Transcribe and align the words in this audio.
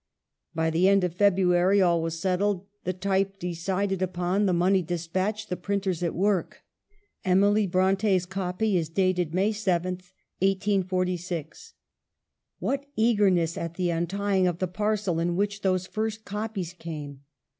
By 0.55 0.71
the 0.71 0.87
end 0.87 1.03
of 1.03 1.13
February 1.13 1.79
all 1.79 2.01
was 2.01 2.19
settled, 2.19 2.65
the 2.85 2.91
type 2.91 3.37
decided 3.37 4.01
upon, 4.01 4.47
the 4.47 4.51
money 4.51 4.81
de 4.81 4.95
spatched, 4.95 5.47
the 5.49 5.55
printers 5.55 6.01
at 6.01 6.15
work. 6.15 6.63
Emily 7.23 7.67
Bronte's 7.67 8.25
copy 8.25 8.75
is 8.77 8.89
dated 8.89 9.35
May 9.35 9.51
7th, 9.51 10.09
1846. 10.39 11.75
What 12.57 12.87
eagerness 12.95 13.55
at 13.59 13.75
the 13.75 13.91
untying 13.91 14.47
of 14.47 14.57
the 14.57 14.65
parcel 14.67 15.19
in 15.19 15.35
which 15.35 15.61
those 15.61 15.85
first 15.85 16.25
copies 16.25 16.73
came 16.73 17.21